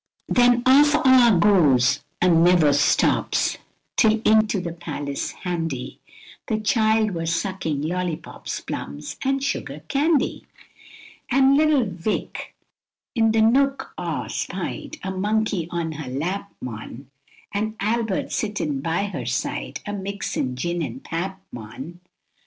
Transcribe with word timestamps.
Then 0.27 0.63
off 0.65 0.95
aw 0.95 1.37
goes 1.39 2.03
an' 2.23 2.43
never 2.43 2.73
stops, 2.73 3.59
till 3.95 4.19
into 4.25 4.59
th' 4.59 4.79
palace 4.79 5.29
handy, 5.29 5.99
Th' 6.49 6.65
child 6.65 7.11
wur 7.11 7.27
sucking 7.27 7.83
lollypops, 7.83 8.61
plums, 8.65 9.17
and 9.23 9.41
sugarcandy; 9.41 10.45
An' 11.29 11.55
little 11.55 11.85
Vic 11.85 12.55
i'th 13.15 13.43
nook 13.43 13.93
aw 13.95 14.25
spied, 14.25 14.97
a 15.03 15.11
monkey 15.11 15.67
on 15.69 15.91
her 15.91 16.09
lap, 16.09 16.51
mon, 16.59 17.11
An' 17.53 17.75
Albert 17.79 18.31
sittin' 18.31 18.81
by 18.81 19.03
her 19.03 19.27
side, 19.27 19.81
a 19.85 19.93
mixin' 19.93 20.55
gin 20.55 20.81
an' 20.81 21.01
pap 21.01 21.39
mon. 21.51 21.61
Everything 21.61 21.99
wur, 21.99 21.99
&c. 22.03 22.09